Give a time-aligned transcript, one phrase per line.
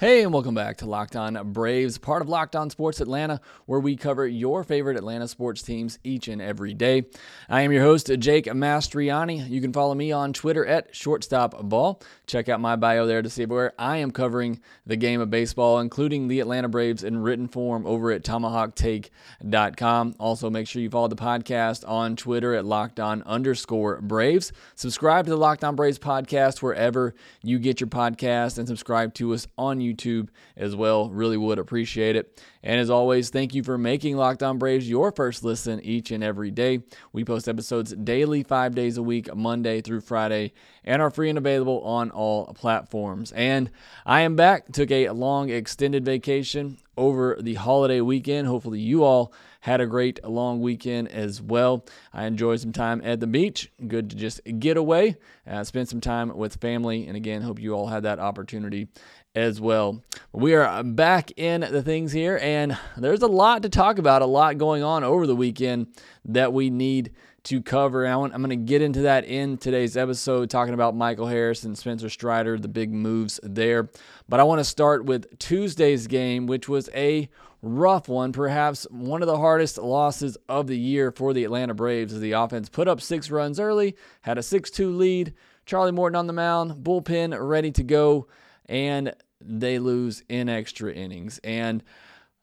[0.00, 3.80] Hey, and welcome back to Locked On Braves, part of Locked On Sports Atlanta, where
[3.80, 7.04] we cover your favorite Atlanta sports teams each and every day.
[7.50, 9.46] I am your host, Jake Mastroianni.
[9.50, 12.00] You can follow me on Twitter at ShortstopBall.
[12.26, 15.80] Check out my bio there to see where I am covering the game of baseball,
[15.80, 20.14] including the Atlanta Braves in written form over at TomahawkTake.com.
[20.18, 24.50] Also, make sure you follow the podcast on Twitter at Locked On underscore Braves.
[24.76, 29.34] Subscribe to the Locked On Braves podcast wherever you get your podcast, and subscribe to
[29.34, 31.10] us on YouTube YouTube as well.
[31.10, 32.42] Really would appreciate it.
[32.62, 36.22] And as always, thank you for making Locked On Braves your first listen each and
[36.22, 36.80] every day.
[37.12, 40.52] We post episodes daily, five days a week, Monday through Friday,
[40.84, 43.32] and are free and available on all platforms.
[43.32, 43.70] And
[44.04, 44.72] I am back.
[44.72, 48.46] Took a long extended vacation over the holiday weekend.
[48.46, 51.84] Hopefully, you all had a great long weekend as well.
[52.12, 53.70] I enjoyed some time at the beach.
[53.86, 57.06] Good to just get away, uh, spend some time with family.
[57.06, 58.88] And again, hope you all had that opportunity
[59.34, 60.02] as well.
[60.32, 64.26] We are back in the things here, and there's a lot to talk about, a
[64.26, 65.88] lot going on over the weekend
[66.24, 67.12] that we need
[67.44, 68.06] to cover.
[68.06, 71.78] I am going to get into that in today's episode, talking about Michael Harris and
[71.78, 73.88] Spencer Strider, the big moves there.
[74.28, 77.28] But I want to start with Tuesday's game, which was a
[77.62, 82.12] rough one, perhaps one of the hardest losses of the year for the Atlanta Braves
[82.12, 85.34] as the offense put up six runs early, had a 6 2 lead.
[85.66, 88.26] Charlie Morton on the mound, bullpen ready to go
[88.70, 89.12] and
[89.42, 91.38] they lose in extra innings.
[91.44, 91.82] And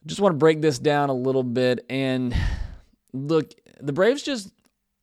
[0.06, 1.86] just want to break this down a little bit.
[1.89, 2.36] And
[3.14, 4.52] look, the Braves just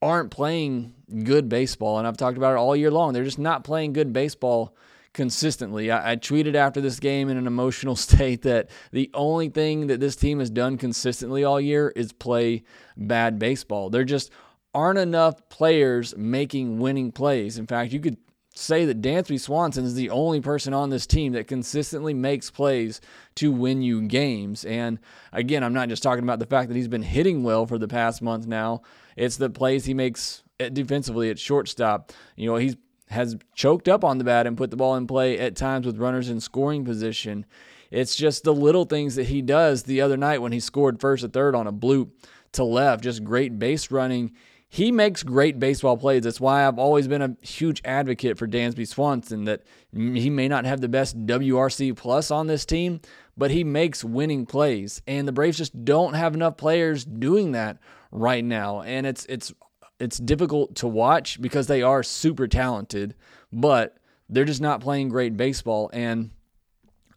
[0.00, 1.98] aren't playing good baseball.
[1.98, 3.12] And I've talked about it all year long.
[3.12, 4.76] They're just not playing good baseball
[5.14, 5.90] consistently.
[5.90, 10.00] I, I, tweeted after this game in an emotional state that the only thing that
[10.00, 12.64] this team has done consistently all year is play
[12.96, 13.90] bad baseball.
[13.90, 14.30] There just
[14.74, 17.58] aren't enough players making winning plays.
[17.58, 18.16] In fact, you could
[18.54, 23.00] say that Dansby Swanson is the only person on this team that consistently makes plays
[23.34, 24.64] to win you games.
[24.64, 25.00] And
[25.32, 27.88] again, I'm not just talking about the fact that he's been hitting well for the
[27.88, 28.82] past month now.
[29.16, 30.42] It's the plays he makes
[30.72, 32.12] defensively at shortstop.
[32.36, 32.76] You know, he's
[33.10, 35.98] has choked up on the bat and put the ball in play at times with
[35.98, 37.44] runners in scoring position.
[37.90, 41.22] It's just the little things that he does the other night when he scored first
[41.22, 42.10] or third on a bloop
[42.52, 44.32] to left, just great base running
[44.68, 46.24] he makes great baseball plays.
[46.24, 49.44] That's why I've always been a huge advocate for Dansby Swanson.
[49.44, 53.00] That he may not have the best WRC plus on this team,
[53.36, 57.78] but he makes winning plays, and the Braves just don't have enough players doing that
[58.10, 59.52] right now, and it's it's
[60.00, 63.14] it's difficult to watch because they are super talented,
[63.52, 63.96] but
[64.28, 66.30] they're just not playing great baseball, and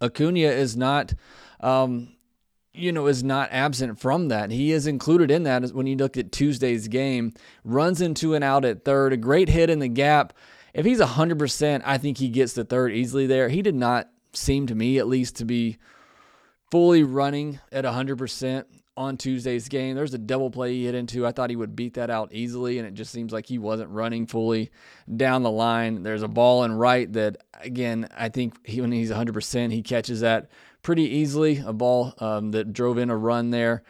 [0.02, 1.14] Acuna is not.
[1.59, 2.16] Um,
[2.77, 4.51] you know, is not absent from that.
[4.51, 7.33] He is included in that when you look at Tuesday's game.
[7.63, 10.33] Runs into and out at third, a great hit in the gap.
[10.73, 13.49] If he's 100%, I think he gets the third easily there.
[13.49, 15.77] He did not seem to me, at least, to be
[16.69, 19.95] fully running at 100% on Tuesday's game.
[19.95, 21.25] There's a double play he hit into.
[21.25, 23.91] I thought he would beat that out easily, and it just seems like he wasn't
[23.91, 24.71] running fully
[25.16, 26.03] down the line.
[26.03, 30.21] There's a ball in right that, again, I think he, when he's 100%, he catches
[30.21, 30.49] that
[30.87, 33.83] pretty easily, a ball um, that drove in a run there.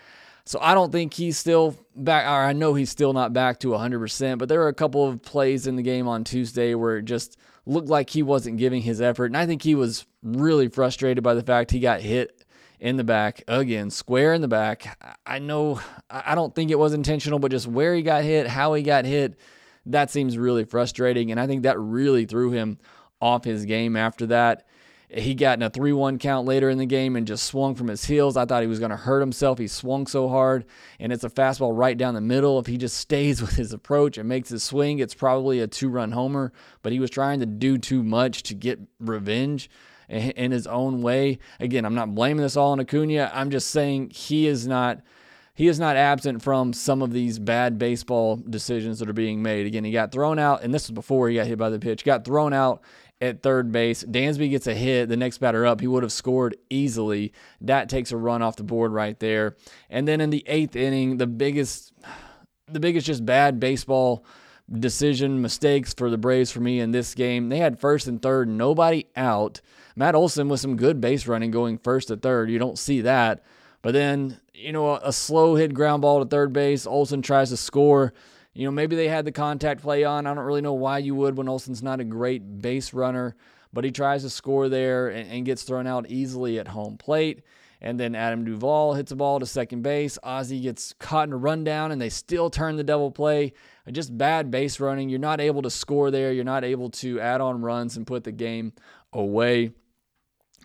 [0.45, 3.67] So I don't think he's still back, or I know he's still not back to
[3.67, 7.05] 100%, but there were a couple of plays in the game on Tuesday where it
[7.05, 7.37] just
[7.67, 9.25] looked like he wasn't giving his effort.
[9.25, 12.43] And I think he was really frustrated by the fact he got hit
[12.79, 14.97] in the back again, square in the back.
[15.23, 15.79] I know,
[16.09, 19.05] I don't think it was intentional, but just where he got hit, how he got
[19.05, 19.39] hit,
[19.85, 21.29] that seems really frustrating.
[21.29, 22.79] And I think that really threw him
[23.21, 24.65] off his game after that.
[25.09, 27.87] He got in a 3 1 count later in the game and just swung from
[27.87, 28.35] his heels.
[28.35, 29.57] I thought he was going to hurt himself.
[29.57, 30.65] He swung so hard,
[30.99, 32.59] and it's a fastball right down the middle.
[32.59, 35.89] If he just stays with his approach and makes his swing, it's probably a two
[35.89, 36.51] run homer.
[36.81, 39.69] But he was trying to do too much to get revenge
[40.09, 41.39] in his own way.
[41.59, 43.31] Again, I'm not blaming this all on Acuna.
[43.33, 45.01] I'm just saying he is not
[45.57, 49.65] he is not absent from some of these bad baseball decisions that are being made.
[49.65, 52.05] Again, he got thrown out, and this was before he got hit by the pitch.
[52.05, 52.83] Got thrown out
[53.21, 54.03] at third base.
[54.03, 55.09] Dansby gets a hit.
[55.09, 57.33] The next batter up, he would have scored easily.
[57.61, 59.55] That takes a run off the board right there.
[59.89, 61.93] And then in the eighth inning, the biggest,
[62.67, 64.23] the biggest just bad baseball
[64.71, 67.49] decision mistakes for the Braves for me in this game.
[67.49, 69.61] They had first and third, nobody out.
[69.95, 72.51] Matt Olson with some good base running going first to third.
[72.51, 73.43] You don't see that.
[73.81, 76.85] But then, you know, a, a slow hit ground ball to third base.
[76.85, 78.13] Olson tries to score
[78.57, 80.25] You know, maybe they had the contact play on.
[80.25, 83.35] I don't really know why you would when Olson's not a great base runner,
[83.71, 87.43] but he tries to score there and, and gets thrown out easily at home plate.
[87.81, 90.17] And then Adam Duvall hits a ball to second base.
[90.23, 93.53] Ozzie gets caught in a rundown, and they still turn the double play.
[93.91, 95.09] Just bad base running.
[95.09, 96.33] You're not able to score there.
[96.33, 98.73] You're not able to add on runs and put the game
[99.13, 99.73] away.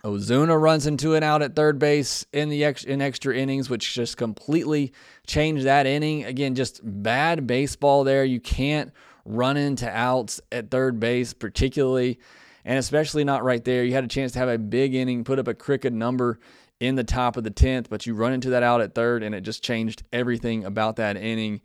[0.05, 3.93] Ozuna runs into an out at third base in the ex- in extra innings, which
[3.93, 4.91] just completely
[5.25, 6.25] changed that inning.
[6.25, 8.25] Again, just bad baseball there.
[8.25, 8.91] You can't
[9.23, 12.19] run into outs at third base, particularly,
[12.65, 13.85] and especially not right there.
[13.85, 16.37] You had a chance to have a big inning, put up a crooked number
[16.81, 19.33] in the top of the 10th, but you run into that out at third, and
[19.33, 21.61] it just changed everything about that inning.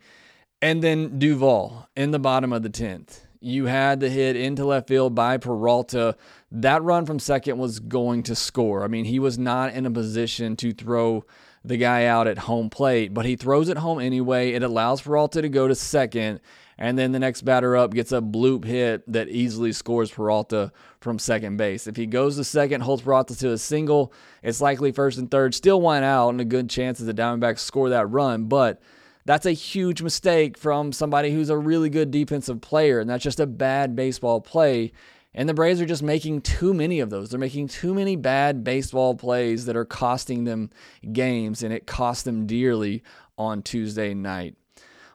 [0.61, 3.19] And then Duvall in the bottom of the 10th.
[3.41, 6.17] You had the hit into left field by Peralta.
[6.51, 8.83] That run from second was going to score.
[8.83, 11.23] I mean, he was not in a position to throw
[11.63, 14.51] the guy out at home plate, but he throws it home anyway.
[14.51, 16.41] It allows Peralta to go to second,
[16.77, 21.17] and then the next batter up gets a bloop hit that easily scores Peralta from
[21.17, 21.87] second base.
[21.87, 24.13] If he goes to second, holds Peralta to a single,
[24.43, 27.59] it's likely first and third, still one out, and a good chance that the Diamondbacks
[27.59, 28.45] score that run.
[28.45, 28.81] But
[29.29, 33.39] that's a huge mistake from somebody who's a really good defensive player, and that's just
[33.39, 34.91] a bad baseball play.
[35.35, 37.29] And the Braves are just making too many of those.
[37.29, 40.71] They're making too many bad baseball plays that are costing them
[41.11, 43.03] games, and it cost them dearly
[43.37, 44.55] on Tuesday night.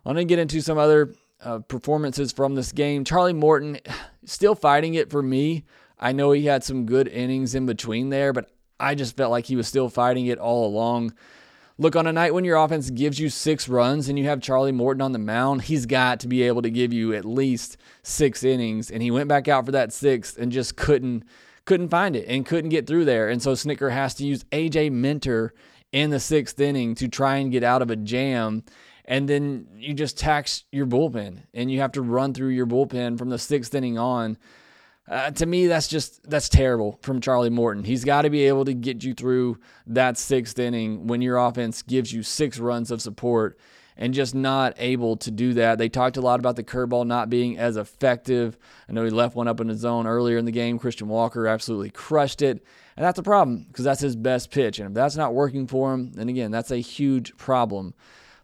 [0.06, 1.12] I'm going to get into some other
[1.42, 3.02] uh, performances from this game.
[3.02, 3.80] Charlie Morton
[4.24, 5.64] still fighting it for me.
[5.98, 9.46] I know he had some good innings in between there, but I just felt like
[9.46, 11.14] he was still fighting it all along.
[11.76, 14.70] Look, on a night when your offense gives you six runs and you have Charlie
[14.70, 18.44] Morton on the mound, he's got to be able to give you at least six
[18.44, 18.92] innings.
[18.92, 21.24] And he went back out for that sixth and just couldn't
[21.64, 23.28] couldn't find it and couldn't get through there.
[23.28, 25.52] And so Snitker has to use AJ Minter
[25.90, 28.62] in the sixth inning to try and get out of a jam.
[29.06, 33.18] And then you just tax your bullpen and you have to run through your bullpen
[33.18, 34.38] from the sixth inning on
[35.06, 37.84] uh, to me, that's just that's terrible from Charlie Morton.
[37.84, 41.82] He's got to be able to get you through that sixth inning when your offense
[41.82, 43.58] gives you six runs of support,
[43.98, 45.76] and just not able to do that.
[45.76, 48.56] They talked a lot about the curveball not being as effective.
[48.88, 50.78] I know he left one up in the zone earlier in the game.
[50.78, 52.64] Christian Walker absolutely crushed it,
[52.96, 54.78] and that's a problem because that's his best pitch.
[54.78, 57.92] And if that's not working for him, then again, that's a huge problem.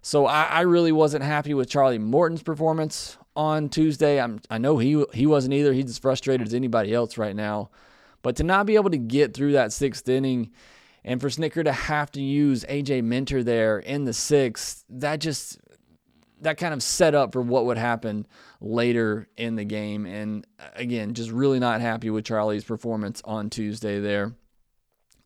[0.02, 4.20] So I, I really wasn't happy with Charlie Morton's performance on Tuesday.
[4.20, 5.72] I'm I know he he wasn't either.
[5.72, 7.70] He's as frustrated as anybody else right now.
[8.22, 10.50] But to not be able to get through that sixth inning
[11.04, 15.58] and for Snitker to have to use AJ Minter there in the sixth, that just
[16.42, 18.26] that kind of set up for what would happen
[18.60, 20.06] later in the game.
[20.06, 24.34] And uh, again, just really not happy with Charlie's performance on Tuesday there.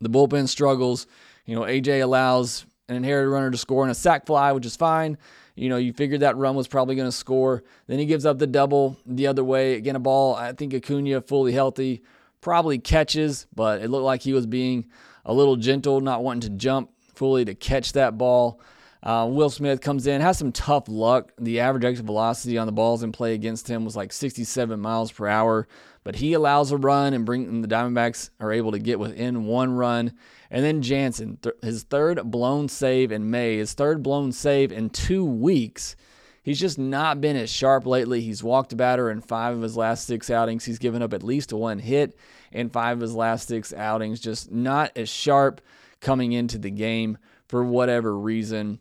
[0.01, 1.07] The bullpen struggles.
[1.47, 4.77] You know, AJ allows an inherited runner to score in a sac fly, which is
[4.77, 5.17] fine.
[5.55, 7.63] You know, you figured that run was probably going to score.
[7.87, 9.75] Then he gives up the double the other way.
[9.75, 12.03] Again, a ball, I think Acuna, fully healthy,
[12.41, 14.87] probably catches, but it looked like he was being
[15.25, 18.61] a little gentle, not wanting to jump fully to catch that ball.
[19.05, 21.31] Uh, Will Smith comes in, has some tough luck.
[21.39, 25.13] The average exit velocity on the balls in play against him was like 67 miles
[25.13, 25.69] per hour,
[26.05, 29.75] but he allows a run and bring the Diamondbacks are able to get within one
[29.75, 30.15] run.
[30.55, 34.89] And then Jansen, th- his third blown save in May, his third blown save in
[34.89, 35.97] two weeks.
[36.45, 38.21] He's just not been as sharp lately.
[38.21, 40.65] He's walked a batter in five of his last six outings.
[40.65, 42.17] He's given up at least one hit
[42.53, 44.21] in five of his last six outings.
[44.21, 45.61] Just not as sharp
[46.01, 47.19] coming into the game
[47.49, 48.79] for whatever reason.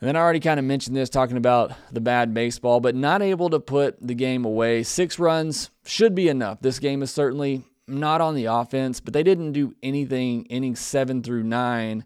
[0.00, 3.22] And then I already kind of mentioned this talking about the bad baseball, but not
[3.22, 4.82] able to put the game away.
[4.82, 6.58] Six runs should be enough.
[6.60, 11.22] This game is certainly not on the offense, but they didn't do anything innings seven
[11.22, 12.04] through nine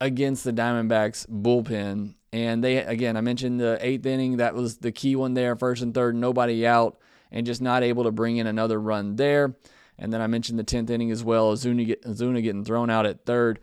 [0.00, 2.14] against the Diamondbacks bullpen.
[2.32, 4.38] And they, again, I mentioned the eighth inning.
[4.38, 6.98] That was the key one there, first and third, nobody out,
[7.30, 9.54] and just not able to bring in another run there.
[9.98, 13.06] And then I mentioned the 10th inning as well, Ozuna, get, Ozuna getting thrown out
[13.06, 13.60] at third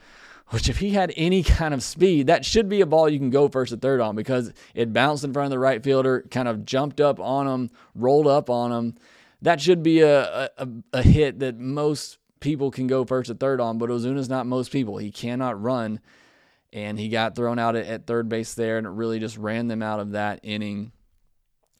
[0.51, 3.29] which if he had any kind of speed, that should be a ball you can
[3.29, 6.47] go first or third on because it bounced in front of the right fielder, kind
[6.47, 8.95] of jumped up on him, rolled up on him.
[9.41, 13.61] That should be a, a, a hit that most people can go first or third
[13.61, 14.97] on, but Ozuna's not most people.
[14.97, 15.99] He cannot run,
[16.73, 19.67] and he got thrown out at, at third base there, and it really just ran
[19.67, 20.91] them out of that inning.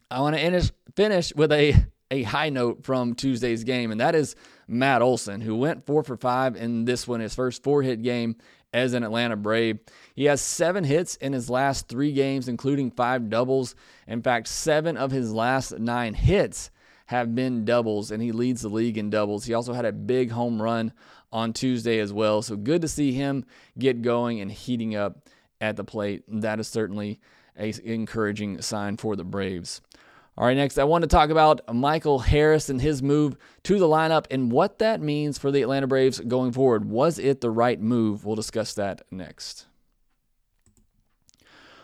[0.10, 1.76] I want to finish with a,
[2.10, 4.36] a high note from Tuesday's game, and that is
[4.68, 8.38] Matt Olson, who went four for five in this one, his first four hit game
[8.74, 9.80] as an Atlanta Brave.
[10.16, 13.76] He has seven hits in his last three games, including five doubles.
[14.08, 16.72] In fact, seven of his last nine hits
[17.12, 19.44] have been doubles, and he leads the league in doubles.
[19.44, 20.94] He also had a big home run
[21.30, 22.42] on Tuesday as well.
[22.42, 23.44] So good to see him
[23.78, 25.28] get going and heating up
[25.60, 26.24] at the plate.
[26.30, 27.20] That is certainly
[27.60, 29.82] a encouraging sign for the Braves.
[30.38, 33.88] All right, next I want to talk about Michael Harris and his move to the
[33.88, 36.86] lineup and what that means for the Atlanta Braves going forward.
[36.86, 38.24] Was it the right move?
[38.24, 39.68] We'll discuss that next.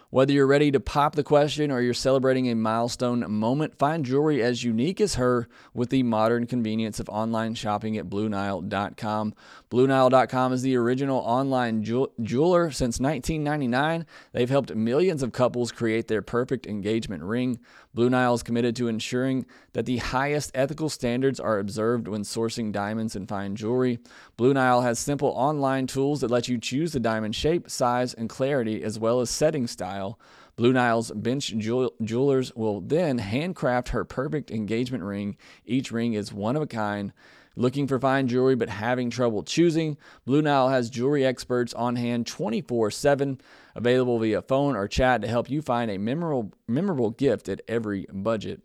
[0.10, 4.42] Whether you're ready to pop the question or you're celebrating a milestone moment, find jewelry
[4.42, 9.34] as unique as her with the modern convenience of online shopping at BlueNile.com.
[9.70, 14.06] BlueNile.com is the original online jeweler since 1999.
[14.32, 17.60] They've helped millions of couples create their perfect engagement ring.
[17.98, 22.72] Blue Nile is committed to ensuring that the highest ethical standards are observed when sourcing
[22.72, 23.98] diamonds and fine jewelry.
[24.38, 28.30] Blue Nile has simple online tools that let you choose the diamond shape, size, and
[28.30, 30.20] clarity, as well as setting style.
[30.58, 35.38] Blue Nile's bench jewelers will then handcraft her perfect engagement ring.
[35.66, 37.14] Each ring is one of a kind.
[37.56, 39.98] Looking for fine jewelry but having trouble choosing?
[40.26, 43.40] Blue Nile has jewelry experts on hand 24 7,
[43.76, 48.08] available via phone or chat to help you find a memorable, memorable gift at every
[48.12, 48.62] budget.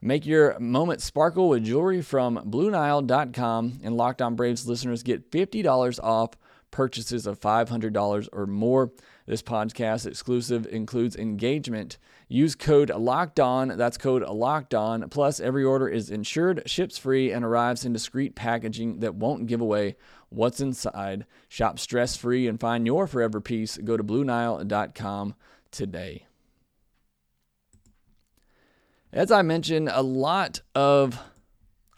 [0.00, 5.98] Make your moment sparkle with jewelry from BlueNile.com, and Locked On Braves listeners get $50
[6.02, 6.30] off
[6.70, 8.92] purchases of $500 or more.
[9.26, 11.98] This podcast exclusive includes engagement.
[12.28, 13.76] Use code locked on.
[13.76, 15.08] That's code locked on.
[15.08, 19.60] Plus, every order is insured, ships free, and arrives in discreet packaging that won't give
[19.60, 19.96] away
[20.28, 21.26] what's inside.
[21.48, 23.76] Shop stress free and find your forever piece.
[23.78, 25.34] Go to BlueNile.com
[25.72, 26.26] today.
[29.12, 31.18] As I mentioned, a lot of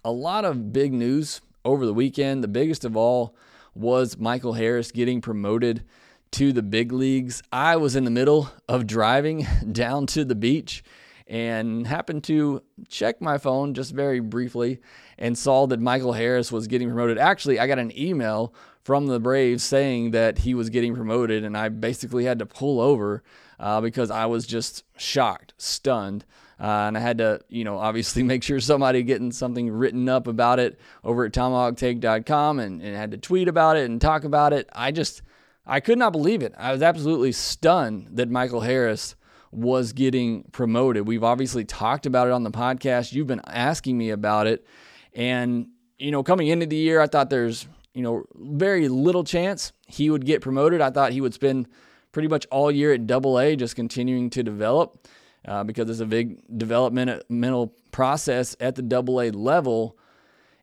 [0.03, 2.43] a lot of big news over the weekend.
[2.43, 3.37] The biggest of all
[3.75, 5.85] was Michael Harris getting promoted
[6.33, 7.43] to the big leagues.
[7.53, 10.83] I was in the middle of driving down to the beach
[11.27, 14.81] and happened to check my phone just very briefly
[15.19, 17.19] and saw that Michael Harris was getting promoted.
[17.19, 21.57] Actually, I got an email from the Braves saying that he was getting promoted, and
[21.57, 23.23] I basically had to pull over
[23.61, 26.25] uh, because I was just shocked, stunned.
[26.61, 30.27] Uh, and I had to, you know, obviously make sure somebody getting something written up
[30.27, 34.55] about it over at tomahawktake.com and, and had to tweet about it and talk about
[34.55, 34.69] it.
[34.73, 35.21] I just,
[35.69, 36.55] I could not believe it.
[36.57, 39.15] I was absolutely stunned that Michael Harris
[39.51, 41.07] was getting promoted.
[41.07, 43.13] We've obviously talked about it on the podcast.
[43.13, 44.67] You've been asking me about it.
[45.15, 49.73] And, you know, coming into the year, I thought there's, you know, very little chance
[49.87, 50.81] he would get promoted.
[50.81, 51.69] I thought he would spend
[52.13, 55.07] pretty much all year at double A just continuing to develop
[55.47, 59.99] uh, because it's a big developmental process at the double A level.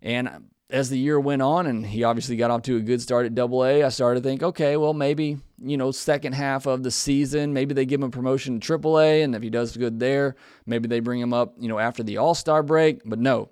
[0.01, 3.25] And as the year went on and he obviously got off to a good start
[3.25, 6.81] at double A, I started to think, okay, well, maybe, you know, second half of
[6.81, 9.21] the season, maybe they give him a promotion to triple A.
[9.21, 12.17] And if he does good there, maybe they bring him up, you know, after the
[12.17, 13.01] All Star break.
[13.05, 13.49] But no,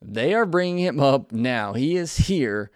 [0.00, 1.74] they are bringing him up now.
[1.74, 2.70] He is here.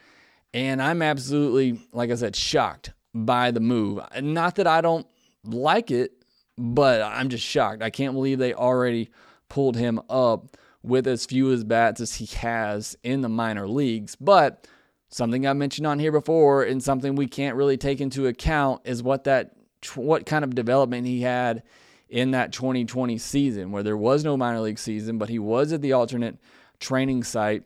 [0.53, 4.01] And I'm absolutely, like I said, shocked by the move.
[4.21, 5.07] Not that I don't
[5.45, 6.13] like it,
[6.59, 7.83] but I'm just shocked.
[7.83, 9.11] I can't believe they already
[9.49, 14.17] pulled him up with as few as bats as he has in the minor leagues.
[14.17, 14.67] But
[15.09, 19.03] something I mentioned on here before, and something we can't really take into account is
[19.03, 19.53] what that
[19.95, 21.63] what kind of development he had
[22.09, 25.81] in that 2020 season, where there was no minor league season, but he was at
[25.81, 26.37] the alternate
[26.81, 27.63] training site.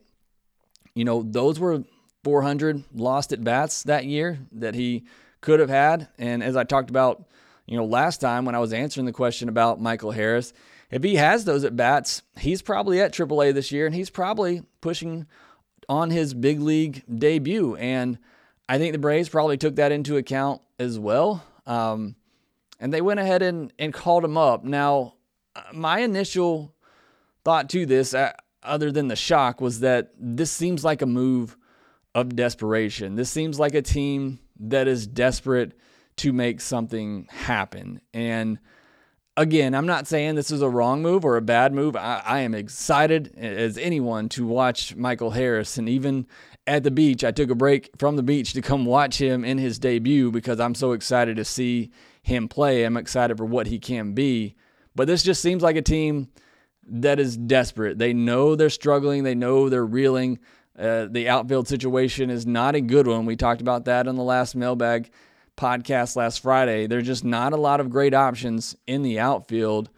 [0.94, 1.82] You know, those were
[2.24, 5.04] 400 lost at bats that year that he
[5.40, 6.08] could have had.
[6.18, 7.24] And as I talked about,
[7.66, 10.52] you know, last time when I was answering the question about Michael Harris,
[10.94, 14.62] if he has those at bats, he's probably at AAA this year and he's probably
[14.80, 15.26] pushing
[15.88, 17.74] on his big league debut.
[17.74, 18.16] And
[18.68, 21.42] I think the Braves probably took that into account as well.
[21.66, 22.14] Um,
[22.78, 24.62] and they went ahead and, and called him up.
[24.62, 25.14] Now,
[25.72, 26.72] my initial
[27.44, 28.30] thought to this, uh,
[28.62, 31.56] other than the shock, was that this seems like a move
[32.14, 33.16] of desperation.
[33.16, 35.72] This seems like a team that is desperate
[36.18, 38.00] to make something happen.
[38.12, 38.60] And
[39.36, 41.96] again, I'm not saying this is a wrong move or a bad move.
[41.96, 45.76] I, I, am excited as anyone to watch Michael Harris.
[45.76, 46.26] And even
[46.66, 49.58] at the beach, I took a break from the beach to come watch him in
[49.58, 51.90] his debut because I'm so excited to see
[52.22, 52.84] him play.
[52.84, 54.54] I'm excited for what he can be.
[54.94, 56.28] But this just seems like a team
[56.86, 57.98] that is desperate.
[57.98, 60.38] They know they're struggling, they know they're reeling.
[60.78, 63.26] Uh, the outfield situation is not a good one.
[63.26, 65.10] We talked about that in the last mailbag
[65.56, 66.86] podcast last Friday.
[66.86, 69.90] There's just not a lot of great options in the outfield.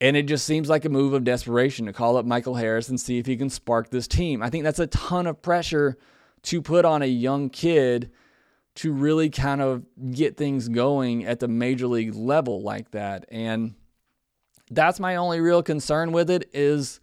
[0.00, 3.00] And it just seems like a move of desperation to call up Michael Harris and
[3.00, 4.42] see if he can spark this team.
[4.42, 5.98] I think that's a ton of pressure
[6.42, 8.10] to put on a young kid
[8.76, 13.24] to really kind of get things going at the major league level like that.
[13.28, 13.74] And
[14.70, 17.00] that's my only real concern with it is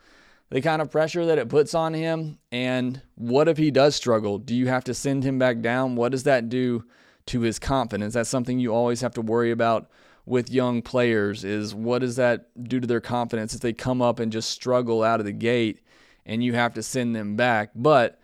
[0.49, 2.37] the kind of pressure that it puts on him.
[2.49, 4.37] And what if he does struggle?
[4.37, 5.97] Do you have to send him back down?
[5.97, 6.85] What does that do
[7.27, 8.13] to his confidence.
[8.13, 9.89] That's something you always have to worry about
[10.25, 14.19] with young players is what does that do to their confidence if they come up
[14.19, 15.81] and just struggle out of the gate
[16.25, 17.69] and you have to send them back.
[17.75, 18.19] But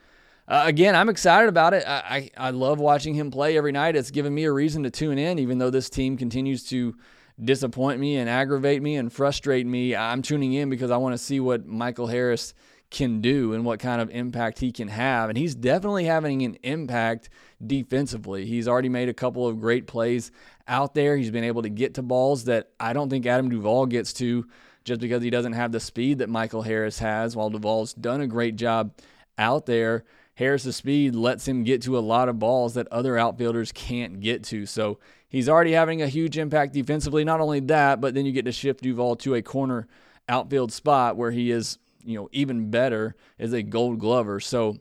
[0.48, 1.84] uh, again, I'm excited about it.
[1.88, 3.96] I, I, I love watching him play every night.
[3.96, 6.96] It's given me a reason to tune in, even though this team continues to
[7.43, 9.96] disappoint me and aggravate me and frustrate me.
[9.96, 12.53] I'm tuning in because I want to see what Michael Harris
[12.91, 15.29] can do and what kind of impact he can have.
[15.29, 17.29] And he's definitely having an impact
[17.65, 18.45] defensively.
[18.45, 20.31] He's already made a couple of great plays
[20.67, 21.17] out there.
[21.17, 24.45] He's been able to get to balls that I don't think Adam Duvall gets to
[24.83, 28.27] just because he doesn't have the speed that Michael Harris has, while Duvall's done a
[28.27, 28.93] great job
[29.38, 30.03] out there.
[30.36, 34.43] Harris's speed lets him get to a lot of balls that other outfielders can't get
[34.45, 34.65] to.
[34.65, 34.98] So
[35.29, 37.24] he's already having a huge impact defensively.
[37.24, 39.88] Not only that, but then you get to shift Duvall to a corner
[40.27, 44.39] outfield spot where he is, you know, even better as a gold glover.
[44.39, 44.77] So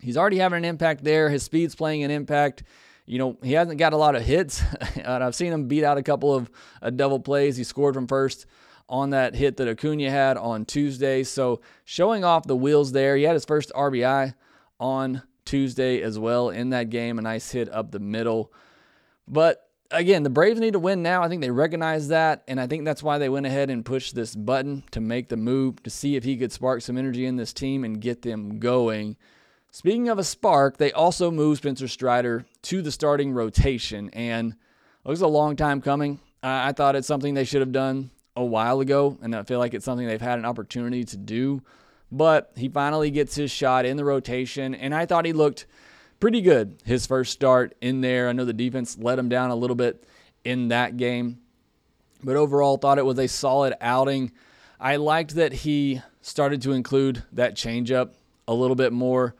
[0.00, 1.30] he's already having an impact there.
[1.30, 2.62] His speed's playing an impact.
[3.06, 4.62] You know, he hasn't got a lot of hits,
[4.96, 7.56] and I've seen him beat out a couple of uh, double plays.
[7.56, 8.46] He scored from first
[8.88, 11.22] on that hit that Acuna had on Tuesday.
[11.24, 13.16] So showing off the wheels there.
[13.16, 14.34] He had his first RBI
[14.78, 17.18] on Tuesday as well in that game.
[17.18, 18.52] A nice hit up the middle.
[19.26, 21.22] But again, the Braves need to win now.
[21.22, 24.14] I think they recognize that, and I think that's why they went ahead and pushed
[24.14, 27.36] this button to make the move to see if he could spark some energy in
[27.36, 29.16] this team and get them going.
[29.70, 34.54] Speaking of a spark, they also moved Spencer Strider to the starting rotation, and
[35.04, 36.20] it was a long time coming.
[36.42, 39.74] I thought it's something they should have done a while ago, and I feel like
[39.74, 41.62] it's something they've had an opportunity to do.
[42.10, 45.66] But he finally gets his shot in the rotation, and I thought he looked
[46.22, 48.28] pretty good his first start in there.
[48.28, 50.04] I know the defense let him down a little bit
[50.44, 51.40] in that game,
[52.22, 54.30] but overall, thought it was a solid outing.
[54.78, 58.12] I liked that he started to include that changeup
[58.46, 59.34] a little bit more.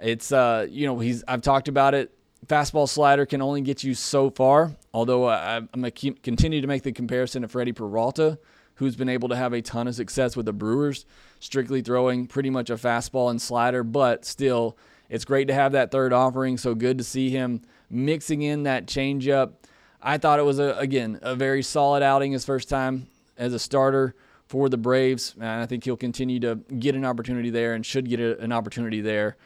[0.00, 2.16] It's uh, you know, he's I've talked about it.
[2.46, 4.70] Fastball slider can only get you so far.
[4.94, 8.38] Although uh, I'm gonna continue to make the comparison to Freddy Peralta,
[8.76, 11.04] who's been able to have a ton of success with the Brewers,
[11.40, 14.78] strictly throwing pretty much a fastball and slider, but still,
[15.12, 16.56] it's great to have that third offering.
[16.56, 19.52] So good to see him mixing in that changeup.
[20.00, 23.58] I thought it was a, again a very solid outing his first time as a
[23.58, 24.14] starter
[24.46, 28.08] for the Braves, and I think he'll continue to get an opportunity there and should
[28.08, 29.36] get a, an opportunity there.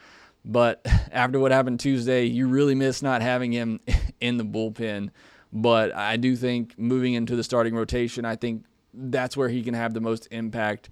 [0.45, 3.81] But after what happened Tuesday, you really miss not having him
[4.21, 5.09] in the bullpen.
[5.51, 9.73] But I do think moving into the starting rotation, I think that's where he can
[9.73, 10.89] have the most impact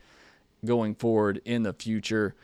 [0.66, 2.36] going forward in the future.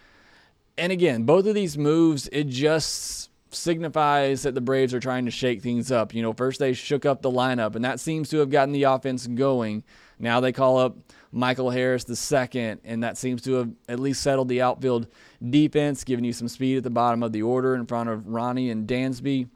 [0.78, 5.32] And again, both of these moves, it just signifies that the Braves are trying to
[5.32, 6.14] shake things up.
[6.14, 8.84] You know, first they shook up the lineup, and that seems to have gotten the
[8.84, 9.84] offense going.
[10.20, 10.98] Now they call up
[11.32, 15.08] Michael Harris the second, and that seems to have at least settled the outfield
[15.48, 18.70] defense, giving you some speed at the bottom of the order in front of Ronnie
[18.70, 19.50] and Dansby.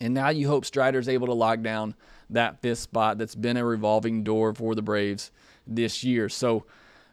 [0.00, 1.94] And now you hope Strider's able to lock down
[2.30, 5.30] that fifth spot that's been a revolving door for the Braves
[5.66, 6.28] this year.
[6.28, 6.66] So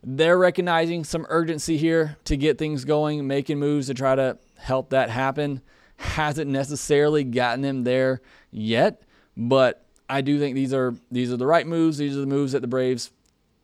[0.04, 4.89] they're recognizing some urgency here to get things going, making moves to try to help
[4.89, 5.62] that happen.
[5.98, 9.04] Hasn't necessarily gotten them there yet,
[9.38, 11.98] but I do think these are these are the right moves.
[11.98, 13.12] These are the moves that the Braves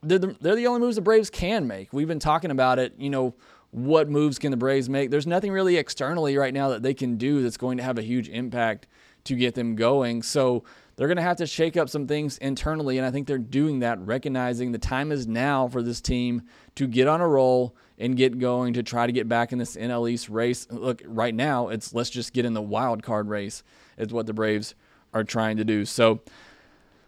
[0.01, 1.91] they're the, they're the only moves the Braves can make.
[1.91, 3.35] We've been talking about it, you know,
[3.71, 5.11] what moves can the Braves make?
[5.11, 8.01] There's nothing really externally right now that they can do that's going to have a
[8.01, 8.87] huge impact
[9.25, 10.23] to get them going.
[10.23, 10.63] So
[10.99, 13.79] they're going to have to shake up some things internally, and I think they're doing
[13.79, 16.41] that, recognizing the time is now for this team
[16.75, 19.77] to get on a roll and get going to try to get back in this
[19.77, 20.67] NL East race.
[20.69, 23.63] Look, right now, it's let's just get in the wild card race,
[23.97, 24.75] is what the Braves
[25.13, 25.85] are trying to do.
[25.85, 26.19] So,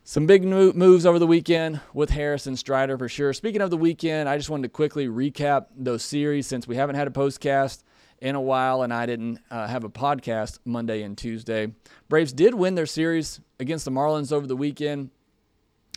[0.05, 3.33] some big moves over the weekend with Harris and Strider for sure.
[3.33, 6.95] Speaking of the weekend, I just wanted to quickly recap those series since we haven't
[6.95, 7.83] had a postcast
[8.21, 11.73] in a while, and I didn't uh, have a podcast Monday and Tuesday.
[12.07, 15.09] Braves did win their series against the Marlins over the weekend.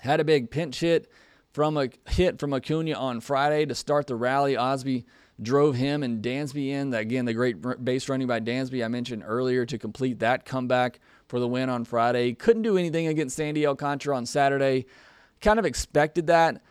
[0.01, 1.09] Had a big pinch hit
[1.53, 4.57] from a hit from Acuna on Friday to start the rally.
[4.57, 5.05] Osby
[5.41, 6.95] drove him and Dansby in.
[6.95, 11.39] Again, the great base running by Dansby I mentioned earlier to complete that comeback for
[11.39, 12.33] the win on Friday.
[12.33, 14.87] Couldn't do anything against Sandy Alcantara on Saturday.
[15.41, 16.63] Kind of expected that.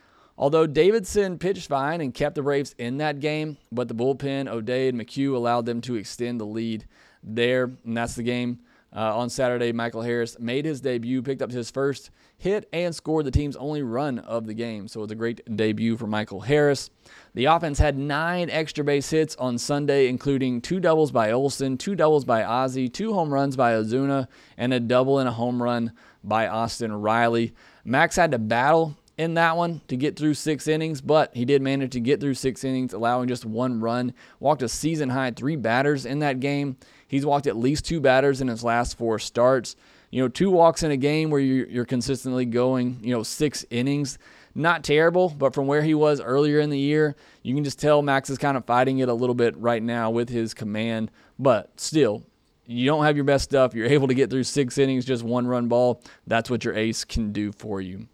[0.43, 4.89] Although Davidson pitched fine and kept the Braves in that game, but the bullpen, O'Day
[4.89, 6.85] and McHugh, allowed them to extend the lead
[7.23, 8.59] there, and that's the game.
[8.93, 13.25] Uh, on Saturday, Michael Harris made his debut, picked up his first hit, and scored
[13.25, 14.89] the team's only run of the game.
[14.89, 16.89] So it was a great debut for Michael Harris.
[17.35, 21.95] The offense had nine extra base hits on Sunday, including two doubles by Olson, two
[21.95, 24.27] doubles by Ozzy, two home runs by Ozuna,
[24.57, 27.53] and a double and a home run by Austin Riley.
[27.85, 31.61] Max had to battle in that one to get through six innings, but he did
[31.61, 34.13] manage to get through six innings, allowing just one run.
[34.39, 36.77] Walked a season high three batters in that game.
[37.07, 39.75] He's walked at least two batters in his last four starts.
[40.09, 44.17] You know, two walks in a game where you're, consistently going, you know, six innings.
[44.55, 48.03] Not terrible, but from where he was earlier in the year, you can just tell
[48.03, 51.09] Max is kind of fighting it a little bit right now with his command.
[51.39, 52.23] But still,
[52.67, 53.73] you don't have your best stuff.
[53.73, 56.03] You're able to get through six innings, just one run ball.
[56.27, 58.07] That's what your ace can do for you.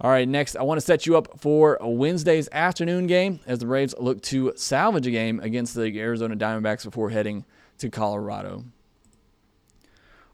[0.00, 3.66] All right, next, I want to set you up for Wednesday's afternoon game as the
[3.66, 7.44] Braves look to salvage a game against the Arizona Diamondbacks before heading
[7.78, 8.64] to Colorado.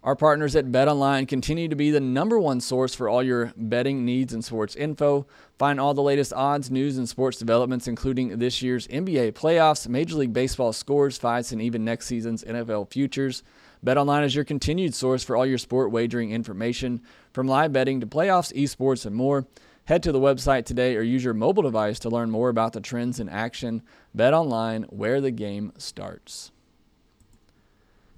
[0.02, 4.06] Our partners at BetOnline continue to be the number one source for all your betting
[4.06, 5.26] needs and sports info.
[5.58, 10.16] Find all the latest odds, news, and sports developments, including this year's NBA playoffs, Major
[10.16, 13.42] League Baseball scores, fights, and even next season's NFL futures.
[13.84, 17.00] BetOnline is your continued source for all your sport wagering information,
[17.32, 19.46] from live betting to playoffs, esports, and more.
[19.86, 22.80] Head to the website today or use your mobile device to learn more about the
[22.80, 23.82] trends in action.
[24.16, 26.52] BetOnline, where the game starts.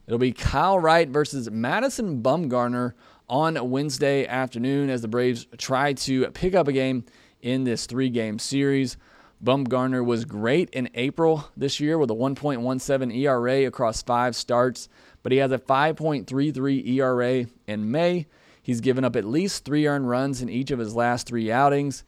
[0.07, 2.94] It'll be Kyle Wright versus Madison Bumgarner
[3.29, 7.05] on Wednesday afternoon as the Braves try to pick up a game
[7.40, 8.96] in this three game series.
[9.45, 14.89] Bumgarner was great in April this year with a 1.17 ERA across five starts,
[15.23, 18.27] but he has a 5.33 ERA in May.
[18.63, 22.05] He's given up at least three earned runs in each of his last three outings.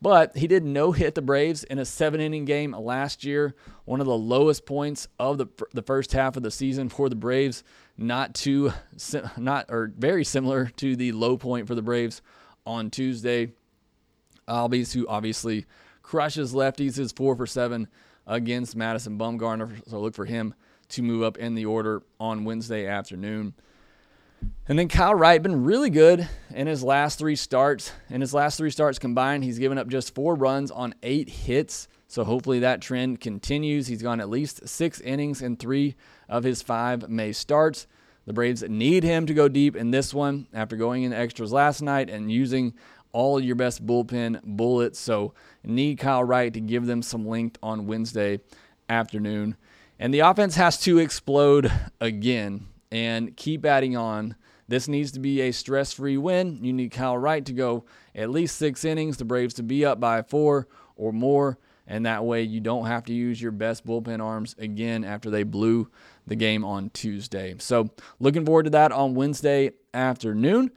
[0.00, 4.00] But he did no hit the Braves in a seven inning game last year, one
[4.00, 7.64] of the lowest points of the, the first half of the season for the Braves.
[7.98, 8.72] Not too,
[9.36, 12.22] not or very similar to the low point for the Braves
[12.64, 13.52] on Tuesday.
[14.48, 15.66] Albies, who obviously
[16.08, 17.86] crushes lefties, is four for seven
[18.26, 19.86] against Madison Bumgarner.
[19.90, 20.54] So look for him
[20.88, 23.52] to move up in the order on Wednesday afternoon.
[24.66, 27.92] And then Kyle Wright been really good in his last three starts.
[28.08, 31.88] In his last three starts combined, he's given up just four runs on eight hits.
[32.06, 33.86] So hopefully that trend continues.
[33.86, 35.94] He's gone at least six innings in three
[36.26, 37.86] of his five May starts.
[38.24, 41.80] The Braves need him to go deep in this one after going in extras last
[41.80, 42.74] night and using
[43.12, 44.98] all your best bullpen bullets.
[44.98, 48.40] So need Kyle Wright to give them some length on Wednesday
[48.88, 49.56] afternoon.
[49.98, 54.36] And the offense has to explode again and keep adding on.
[54.68, 56.62] This needs to be a stress free win.
[56.62, 59.98] You need Kyle Wright to go at least six innings, the Braves to be up
[59.98, 61.58] by four or more.
[61.86, 65.42] And that way you don't have to use your best bullpen arms again after they
[65.42, 65.90] blew
[66.26, 67.54] the game on Tuesday.
[67.58, 67.88] So,
[68.20, 70.70] looking forward to that on Wednesday afternoon.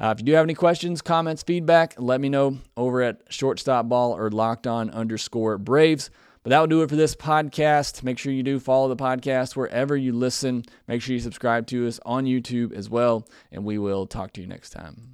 [0.00, 3.88] Uh, if you do have any questions, comments, feedback, let me know over at shortstop
[3.88, 6.10] ball or locked on underscore Braves.
[6.42, 8.02] But that will do it for this podcast.
[8.02, 10.64] Make sure you do follow the podcast wherever you listen.
[10.86, 13.26] Make sure you subscribe to us on YouTube as well.
[13.50, 15.13] And we will talk to you next time.